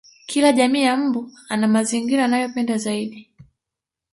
Kila 0.25 0.51
jamii 0.51 0.81
ya 0.83 0.97
mbu 0.97 1.31
ana 1.49 1.67
mazingira 1.67 2.25
anayoyapenda 2.25 2.77
zaidi 2.77 3.29